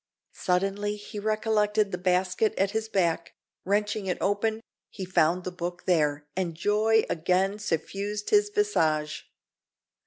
[0.33, 3.33] Suddenly he recollected the basket at his back:
[3.65, 9.31] wrenching it open, he found the book there, and joy again suffused his visage.